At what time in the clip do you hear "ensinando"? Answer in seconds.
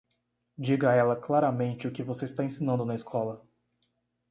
2.43-2.83